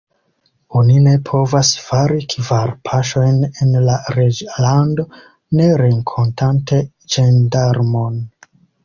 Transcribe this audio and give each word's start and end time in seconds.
Oni 0.77 0.93
ne 1.07 1.11
povas 1.25 1.67
fari 1.87 2.23
kvar 2.31 2.73
paŝojn 2.89 3.37
en 3.65 3.75
la 3.89 3.97
reĝlando, 4.21 5.05
ne 5.61 5.69
renkontante 5.83 6.81
ĝendarmon. 7.19 8.19